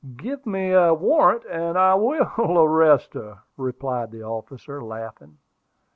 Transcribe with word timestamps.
"Give 0.17 0.43
me 0.47 0.71
a 0.71 0.87
proper 0.87 0.93
warrant, 0.95 1.45
and 1.45 1.77
I 1.77 1.93
will 1.93 2.57
arrest 2.63 3.13
her," 3.13 3.41
replied 3.55 4.09
the 4.09 4.23
officer, 4.23 4.83
laughing. 4.83 5.37